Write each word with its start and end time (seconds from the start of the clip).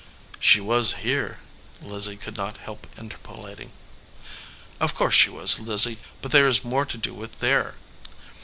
"She 0.39 0.59
was 0.59 0.93
here," 1.05 1.37
Lizzie 1.79 2.17
could 2.17 2.35
not 2.35 2.57
help 2.57 2.87
inter 2.97 3.19
polating. 3.23 3.69
"Of 4.79 4.95
course 4.95 5.13
she 5.13 5.29
was, 5.29 5.59
Lizzie, 5.59 5.99
but 6.23 6.31
there 6.31 6.47
is 6.47 6.63
more 6.63 6.87
to 6.87 6.97
do 6.97 7.13
with 7.13 7.39
there. 7.39 7.75